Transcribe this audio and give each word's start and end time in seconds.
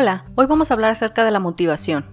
Hola, 0.00 0.24
hoy 0.34 0.46
vamos 0.46 0.70
a 0.70 0.74
hablar 0.74 0.92
acerca 0.92 1.26
de 1.26 1.30
la 1.30 1.40
motivación. 1.40 2.06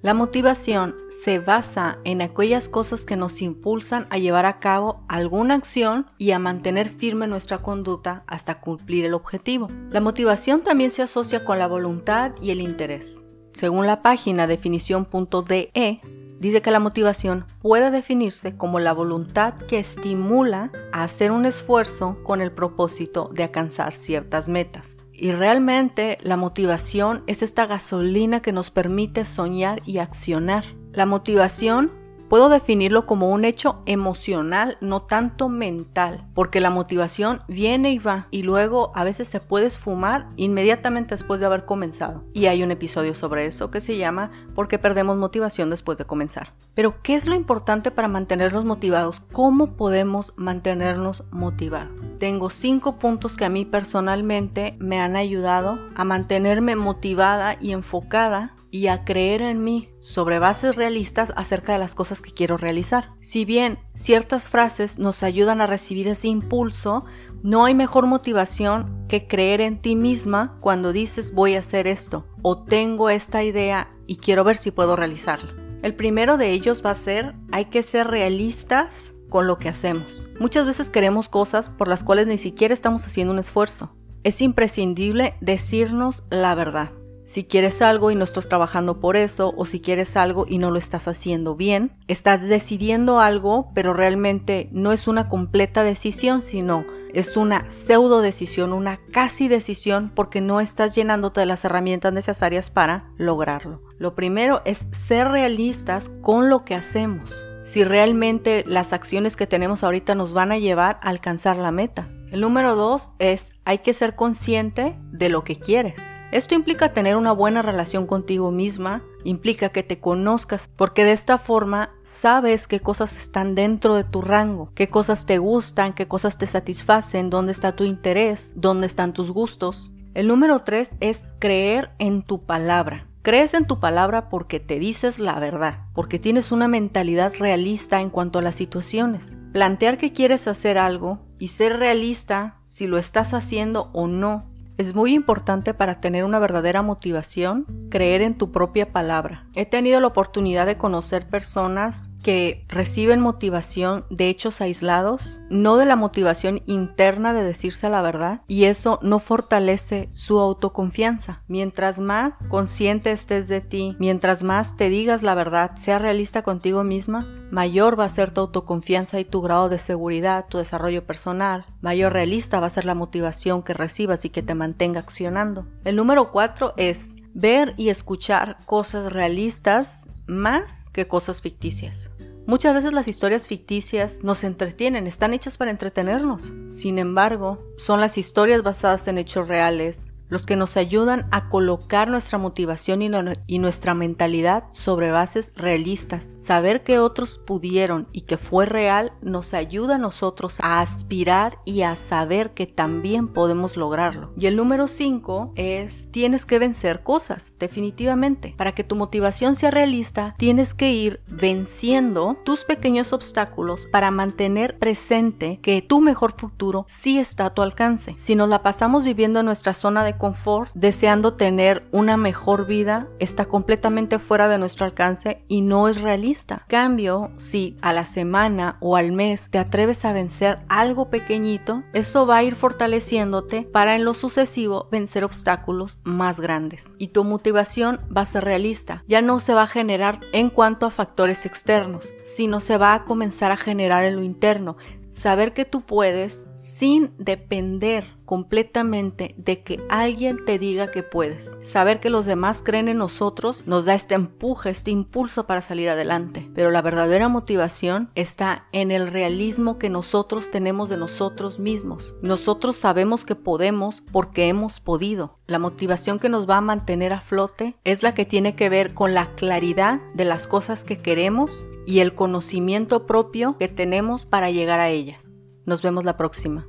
La 0.00 0.14
motivación 0.14 0.94
se 1.22 1.40
basa 1.40 1.98
en 2.04 2.22
aquellas 2.22 2.70
cosas 2.70 3.04
que 3.04 3.16
nos 3.16 3.42
impulsan 3.42 4.06
a 4.08 4.16
llevar 4.16 4.46
a 4.46 4.60
cabo 4.60 5.04
alguna 5.08 5.52
acción 5.52 6.06
y 6.16 6.30
a 6.30 6.38
mantener 6.38 6.88
firme 6.88 7.26
nuestra 7.26 7.58
conducta 7.58 8.24
hasta 8.26 8.62
cumplir 8.62 9.04
el 9.04 9.12
objetivo. 9.12 9.66
La 9.90 10.00
motivación 10.00 10.62
también 10.62 10.90
se 10.90 11.02
asocia 11.02 11.44
con 11.44 11.58
la 11.58 11.66
voluntad 11.68 12.32
y 12.40 12.50
el 12.50 12.62
interés. 12.62 13.22
Según 13.52 13.86
la 13.86 14.00
página 14.00 14.46
definición.de, 14.46 16.00
dice 16.40 16.62
que 16.62 16.70
la 16.70 16.80
motivación 16.80 17.44
puede 17.60 17.90
definirse 17.90 18.56
como 18.56 18.80
la 18.80 18.94
voluntad 18.94 19.52
que 19.68 19.80
estimula 19.80 20.72
a 20.94 21.02
hacer 21.02 21.30
un 21.30 21.44
esfuerzo 21.44 22.16
con 22.22 22.40
el 22.40 22.52
propósito 22.52 23.28
de 23.34 23.42
alcanzar 23.42 23.94
ciertas 23.94 24.48
metas. 24.48 25.03
Y 25.16 25.32
realmente 25.32 26.18
la 26.22 26.36
motivación 26.36 27.22
es 27.26 27.42
esta 27.42 27.66
gasolina 27.66 28.42
que 28.42 28.52
nos 28.52 28.70
permite 28.70 29.24
soñar 29.24 29.80
y 29.86 29.98
accionar. 29.98 30.64
La 30.92 31.06
motivación 31.06 31.92
Puedo 32.34 32.48
definirlo 32.48 33.06
como 33.06 33.30
un 33.30 33.44
hecho 33.44 33.80
emocional, 33.86 34.76
no 34.80 35.02
tanto 35.02 35.48
mental, 35.48 36.26
porque 36.34 36.58
la 36.58 36.68
motivación 36.68 37.42
viene 37.46 37.92
y 37.92 38.00
va 38.00 38.26
y 38.32 38.42
luego 38.42 38.90
a 38.96 39.04
veces 39.04 39.28
se 39.28 39.38
puede 39.38 39.66
esfumar 39.66 40.26
inmediatamente 40.34 41.14
después 41.14 41.38
de 41.38 41.46
haber 41.46 41.64
comenzado. 41.64 42.24
Y 42.32 42.46
hay 42.46 42.64
un 42.64 42.72
episodio 42.72 43.14
sobre 43.14 43.46
eso 43.46 43.70
que 43.70 43.80
se 43.80 43.98
llama 43.98 44.32
¿Por 44.56 44.66
qué 44.66 44.80
perdemos 44.80 45.16
motivación 45.16 45.70
después 45.70 45.96
de 45.96 46.06
comenzar? 46.06 46.54
Pero 46.74 47.00
¿qué 47.04 47.14
es 47.14 47.26
lo 47.26 47.36
importante 47.36 47.92
para 47.92 48.08
mantenernos 48.08 48.64
motivados? 48.64 49.20
¿Cómo 49.30 49.76
podemos 49.76 50.32
mantenernos 50.34 51.22
motivados? 51.30 51.92
Tengo 52.18 52.50
cinco 52.50 52.98
puntos 52.98 53.36
que 53.36 53.44
a 53.44 53.48
mí 53.48 53.64
personalmente 53.64 54.74
me 54.80 54.98
han 54.98 55.14
ayudado 55.14 55.78
a 55.94 56.02
mantenerme 56.02 56.74
motivada 56.74 57.56
y 57.60 57.70
enfocada 57.70 58.56
y 58.72 58.88
a 58.88 59.04
creer 59.04 59.42
en 59.42 59.62
mí 59.62 59.93
sobre 60.04 60.38
bases 60.38 60.76
realistas 60.76 61.32
acerca 61.34 61.72
de 61.72 61.78
las 61.78 61.94
cosas 61.94 62.20
que 62.20 62.30
quiero 62.30 62.58
realizar. 62.58 63.12
Si 63.20 63.46
bien 63.46 63.78
ciertas 63.94 64.50
frases 64.50 64.98
nos 64.98 65.22
ayudan 65.22 65.62
a 65.62 65.66
recibir 65.66 66.08
ese 66.08 66.28
impulso, 66.28 67.06
no 67.42 67.64
hay 67.64 67.74
mejor 67.74 68.06
motivación 68.06 69.06
que 69.08 69.26
creer 69.26 69.62
en 69.62 69.80
ti 69.80 69.96
misma 69.96 70.58
cuando 70.60 70.92
dices 70.92 71.32
voy 71.32 71.54
a 71.54 71.60
hacer 71.60 71.86
esto 71.86 72.26
o 72.42 72.64
tengo 72.64 73.08
esta 73.08 73.44
idea 73.44 73.94
y 74.06 74.16
quiero 74.16 74.44
ver 74.44 74.58
si 74.58 74.70
puedo 74.70 74.94
realizarla. 74.94 75.54
El 75.80 75.94
primero 75.94 76.36
de 76.36 76.50
ellos 76.50 76.82
va 76.84 76.90
a 76.90 76.96
ser 76.96 77.34
hay 77.50 77.66
que 77.66 77.82
ser 77.82 78.06
realistas 78.06 79.14
con 79.30 79.46
lo 79.46 79.58
que 79.58 79.70
hacemos. 79.70 80.26
Muchas 80.38 80.66
veces 80.66 80.90
queremos 80.90 81.30
cosas 81.30 81.70
por 81.70 81.88
las 81.88 82.04
cuales 82.04 82.26
ni 82.26 82.36
siquiera 82.36 82.74
estamos 82.74 83.06
haciendo 83.06 83.32
un 83.32 83.38
esfuerzo. 83.38 83.96
Es 84.22 84.42
imprescindible 84.42 85.38
decirnos 85.40 86.24
la 86.28 86.54
verdad. 86.54 86.92
Si 87.24 87.44
quieres 87.44 87.80
algo 87.80 88.10
y 88.10 88.14
no 88.14 88.24
estás 88.24 88.48
trabajando 88.48 89.00
por 89.00 89.16
eso, 89.16 89.54
o 89.56 89.64
si 89.64 89.80
quieres 89.80 90.16
algo 90.16 90.44
y 90.48 90.58
no 90.58 90.70
lo 90.70 90.78
estás 90.78 91.08
haciendo 91.08 91.56
bien, 91.56 91.92
estás 92.06 92.42
decidiendo 92.42 93.18
algo, 93.18 93.70
pero 93.74 93.94
realmente 93.94 94.68
no 94.72 94.92
es 94.92 95.08
una 95.08 95.28
completa 95.28 95.82
decisión, 95.84 96.42
sino 96.42 96.84
es 97.14 97.36
una 97.36 97.70
pseudo 97.70 98.20
decisión, 98.20 98.72
una 98.72 98.98
casi 99.10 99.48
decisión, 99.48 100.12
porque 100.14 100.40
no 100.42 100.60
estás 100.60 100.94
llenándote 100.94 101.40
de 101.40 101.46
las 101.46 101.64
herramientas 101.64 102.12
necesarias 102.12 102.70
para 102.70 103.06
lograrlo. 103.16 103.80
Lo 103.98 104.14
primero 104.14 104.60
es 104.66 104.86
ser 104.92 105.28
realistas 105.28 106.10
con 106.20 106.50
lo 106.50 106.64
que 106.64 106.74
hacemos. 106.74 107.34
Si 107.62 107.84
realmente 107.84 108.64
las 108.66 108.92
acciones 108.92 109.36
que 109.36 109.46
tenemos 109.46 109.82
ahorita 109.82 110.14
nos 110.14 110.34
van 110.34 110.52
a 110.52 110.58
llevar 110.58 110.98
a 111.02 111.08
alcanzar 111.08 111.56
la 111.56 111.70
meta. 111.70 112.08
El 112.30 112.42
número 112.42 112.76
dos 112.76 113.12
es 113.18 113.52
hay 113.64 113.78
que 113.78 113.94
ser 113.94 114.16
consciente 114.16 114.98
de 115.12 115.30
lo 115.30 115.44
que 115.44 115.58
quieres. 115.58 115.94
Esto 116.34 116.56
implica 116.56 116.92
tener 116.92 117.14
una 117.14 117.30
buena 117.30 117.62
relación 117.62 118.08
contigo 118.08 118.50
misma, 118.50 119.04
implica 119.22 119.68
que 119.68 119.84
te 119.84 120.00
conozcas, 120.00 120.68
porque 120.74 121.04
de 121.04 121.12
esta 121.12 121.38
forma 121.38 121.90
sabes 122.02 122.66
qué 122.66 122.80
cosas 122.80 123.16
están 123.16 123.54
dentro 123.54 123.94
de 123.94 124.02
tu 124.02 124.20
rango, 124.20 124.72
qué 124.74 124.88
cosas 124.88 125.26
te 125.26 125.38
gustan, 125.38 125.92
qué 125.92 126.08
cosas 126.08 126.36
te 126.36 126.48
satisfacen, 126.48 127.30
dónde 127.30 127.52
está 127.52 127.76
tu 127.76 127.84
interés, 127.84 128.52
dónde 128.56 128.88
están 128.88 129.12
tus 129.12 129.30
gustos. 129.30 129.92
El 130.14 130.26
número 130.26 130.58
tres 130.64 130.96
es 130.98 131.22
creer 131.38 131.92
en 132.00 132.24
tu 132.24 132.44
palabra. 132.44 133.06
Crees 133.22 133.54
en 133.54 133.68
tu 133.68 133.78
palabra 133.78 134.28
porque 134.28 134.58
te 134.58 134.80
dices 134.80 135.20
la 135.20 135.38
verdad, 135.38 135.82
porque 135.94 136.18
tienes 136.18 136.50
una 136.50 136.66
mentalidad 136.66 137.32
realista 137.38 138.00
en 138.00 138.10
cuanto 138.10 138.40
a 138.40 138.42
las 138.42 138.56
situaciones. 138.56 139.36
Plantear 139.52 139.98
que 139.98 140.12
quieres 140.12 140.48
hacer 140.48 140.78
algo 140.78 141.20
y 141.38 141.46
ser 141.46 141.78
realista 141.78 142.58
si 142.64 142.88
lo 142.88 142.98
estás 142.98 143.34
haciendo 143.34 143.90
o 143.92 144.08
no 144.08 144.52
es 144.76 144.94
muy 144.94 145.14
importante 145.14 145.72
para 145.74 146.00
tener 146.00 146.24
una 146.24 146.38
verdadera 146.38 146.82
motivación 146.82 147.66
creer 147.90 148.22
en 148.22 148.36
tu 148.36 148.50
propia 148.50 148.92
palabra. 148.92 149.46
He 149.54 149.66
tenido 149.66 150.00
la 150.00 150.08
oportunidad 150.08 150.66
de 150.66 150.78
conocer 150.78 151.28
personas 151.28 152.10
que 152.24 152.64
reciben 152.68 153.20
motivación 153.20 154.06
de 154.10 154.28
hechos 154.28 154.60
aislados, 154.60 155.42
no 155.50 155.76
de 155.76 155.84
la 155.84 155.94
motivación 155.94 156.62
interna 156.66 157.32
de 157.32 157.44
decirse 157.44 157.88
la 157.88 158.02
verdad, 158.02 158.40
y 158.48 158.64
eso 158.64 158.98
no 159.02 159.20
fortalece 159.20 160.08
su 160.10 160.40
autoconfianza. 160.40 161.42
Mientras 161.46 162.00
más 162.00 162.48
consciente 162.48 163.12
estés 163.12 163.46
de 163.46 163.60
ti, 163.60 163.94
mientras 164.00 164.42
más 164.42 164.76
te 164.76 164.88
digas 164.88 165.22
la 165.22 165.34
verdad, 165.34 165.76
sea 165.76 166.00
realista 166.00 166.42
contigo 166.42 166.82
misma, 166.82 167.26
mayor 167.50 168.00
va 168.00 168.06
a 168.06 168.10
ser 168.10 168.32
tu 168.32 168.40
autoconfianza 168.40 169.20
y 169.20 169.24
tu 169.24 169.42
grado 169.42 169.68
de 169.68 169.78
seguridad, 169.78 170.46
tu 170.48 170.58
desarrollo 170.58 171.04
personal, 171.04 171.66
mayor 171.82 172.14
realista 172.14 172.58
va 172.58 172.66
a 172.66 172.70
ser 172.70 172.86
la 172.86 172.94
motivación 172.94 173.62
que 173.62 173.74
recibas 173.74 174.24
y 174.24 174.30
que 174.30 174.42
te 174.42 174.54
mantenga 174.54 175.00
accionando. 175.00 175.66
El 175.84 175.96
número 175.96 176.32
cuatro 176.32 176.72
es 176.78 177.12
ver 177.34 177.74
y 177.76 177.90
escuchar 177.90 178.56
cosas 178.64 179.12
realistas 179.12 180.06
más 180.26 180.86
que 180.92 181.06
cosas 181.06 181.42
ficticias. 181.42 182.10
Muchas 182.46 182.74
veces 182.74 182.92
las 182.92 183.08
historias 183.08 183.48
ficticias 183.48 184.22
nos 184.22 184.44
entretienen, 184.44 185.06
están 185.06 185.32
hechas 185.32 185.56
para 185.56 185.70
entretenernos. 185.70 186.52
Sin 186.68 186.98
embargo, 186.98 187.64
son 187.78 188.00
las 188.02 188.18
historias 188.18 188.62
basadas 188.62 189.08
en 189.08 189.16
hechos 189.16 189.48
reales, 189.48 190.04
los 190.28 190.46
que 190.46 190.56
nos 190.56 190.76
ayudan 190.76 191.26
a 191.30 191.48
colocar 191.48 192.08
nuestra 192.08 192.38
motivación 192.38 193.02
y, 193.02 193.58
nuestra 193.58 193.94
mentalidad 193.94 194.64
sobre 194.72 195.10
bases 195.10 195.52
realistas. 195.56 196.34
Saber 196.38 196.82
que 196.82 196.98
otros 196.98 197.38
pudieron 197.38 198.08
y 198.12 198.22
que 198.22 198.36
fue 198.36 198.66
real 198.66 199.12
nos 199.22 199.54
ayuda 199.54 199.96
a 199.96 199.98
nosotros 199.98 200.58
a 200.60 200.80
aspirar 200.80 201.58
y 201.64 201.82
a 201.82 201.96
saber 201.96 202.52
que 202.52 202.66
también 202.66 203.28
podemos 203.28 203.76
lograrlo. 203.76 204.32
Y 204.36 204.46
el 204.46 204.56
número 204.56 204.88
5 204.88 205.52
es 205.56 206.10
tienes 206.10 206.46
que 206.46 206.58
vencer 206.58 207.02
cosas, 207.02 207.54
definitivamente. 207.58 208.54
Para 208.56 208.72
que 208.72 208.84
tu 208.84 208.96
motivación 208.96 209.56
sea 209.56 209.70
realista, 209.70 210.34
tienes 210.38 210.74
que 210.74 210.92
ir 210.92 211.20
venciendo 211.28 212.36
tus 212.44 212.64
pequeños 212.64 213.12
obstáculos 213.12 213.86
para 213.86 214.10
mantener 214.10 214.78
presente 214.78 215.58
que 215.62 215.82
tu 215.82 216.00
mejor 216.00 216.34
futuro 216.38 216.86
sí 216.88 217.18
está 217.18 217.46
a 217.46 217.54
tu 217.54 217.62
alcance. 217.62 218.14
Si 218.18 218.36
nos 218.36 218.48
la 218.48 218.62
pasamos 218.62 219.04
viviendo 219.04 219.40
en 219.40 219.46
nuestra 219.46 219.74
zona 219.74 220.04
confort, 220.18 220.70
deseando 220.74 221.34
tener 221.34 221.84
una 221.92 222.16
mejor 222.16 222.66
vida, 222.66 223.08
está 223.18 223.46
completamente 223.46 224.18
fuera 224.18 224.48
de 224.48 224.58
nuestro 224.58 224.86
alcance 224.86 225.44
y 225.48 225.60
no 225.60 225.88
es 225.88 226.00
realista. 226.00 226.64
Cambio, 226.68 227.30
si 227.36 227.76
a 227.82 227.92
la 227.92 228.06
semana 228.06 228.76
o 228.80 228.96
al 228.96 229.12
mes 229.12 229.48
te 229.50 229.58
atreves 229.58 230.04
a 230.04 230.12
vencer 230.12 230.56
algo 230.68 231.10
pequeñito, 231.10 231.82
eso 231.92 232.26
va 232.26 232.38
a 232.38 232.42
ir 232.42 232.54
fortaleciéndote 232.54 233.62
para 233.62 233.96
en 233.96 234.04
lo 234.04 234.14
sucesivo 234.14 234.88
vencer 234.90 235.24
obstáculos 235.24 235.98
más 236.04 236.40
grandes. 236.40 236.94
Y 236.98 237.08
tu 237.08 237.24
motivación 237.24 238.00
va 238.14 238.22
a 238.22 238.26
ser 238.26 238.44
realista. 238.44 239.04
Ya 239.06 239.22
no 239.22 239.40
se 239.40 239.54
va 239.54 239.62
a 239.62 239.68
generar 239.68 240.20
en 240.32 240.50
cuanto 240.50 240.86
a 240.86 240.90
factores 240.90 241.46
externos, 241.46 242.12
sino 242.24 242.60
se 242.60 242.78
va 242.78 242.94
a 242.94 243.04
comenzar 243.04 243.52
a 243.52 243.56
generar 243.56 244.04
en 244.04 244.16
lo 244.16 244.22
interno 244.22 244.76
saber 245.14 245.54
que 245.54 245.64
tú 245.64 245.80
puedes 245.80 246.44
sin 246.56 247.12
depender 247.18 248.04
completamente 248.24 249.34
de 249.38 249.62
que 249.62 249.80
alguien 249.88 250.36
te 250.44 250.58
diga 250.58 250.90
que 250.90 251.02
puedes. 251.02 251.56
Saber 251.62 252.00
que 252.00 252.10
los 252.10 252.26
demás 252.26 252.62
creen 252.62 252.88
en 252.88 252.98
nosotros 252.98 253.66
nos 253.66 253.84
da 253.84 253.94
este 253.94 254.14
empuje, 254.14 254.70
este 254.70 254.90
impulso 254.90 255.46
para 255.46 255.62
salir 255.62 255.88
adelante. 255.88 256.50
Pero 256.54 256.70
la 256.70 256.82
verdadera 256.82 257.28
motivación 257.28 258.10
está 258.14 258.66
en 258.72 258.90
el 258.90 259.08
realismo 259.08 259.78
que 259.78 259.90
nosotros 259.90 260.50
tenemos 260.50 260.88
de 260.88 260.96
nosotros 260.96 261.58
mismos. 261.58 262.16
Nosotros 262.22 262.76
sabemos 262.76 263.24
que 263.24 263.36
podemos 263.36 264.02
porque 264.12 264.48
hemos 264.48 264.80
podido. 264.80 265.38
La 265.46 265.58
motivación 265.58 266.18
que 266.18 266.30
nos 266.30 266.48
va 266.48 266.56
a 266.56 266.62
mantener 266.62 267.12
a 267.12 267.20
flote 267.20 267.76
es 267.84 268.02
la 268.02 268.14
que 268.14 268.24
tiene 268.24 268.54
que 268.54 268.70
ver 268.70 268.94
con 268.94 269.12
la 269.12 269.34
claridad 269.34 270.00
de 270.14 270.24
las 270.24 270.46
cosas 270.46 270.84
que 270.84 270.96
queremos 270.96 271.66
y 271.86 271.98
el 271.98 272.14
conocimiento 272.14 273.06
propio 273.06 273.58
que 273.58 273.68
tenemos 273.68 274.24
para 274.24 274.50
llegar 274.50 274.80
a 274.80 274.88
ellas. 274.88 275.30
Nos 275.66 275.82
vemos 275.82 276.04
la 276.04 276.16
próxima. 276.16 276.64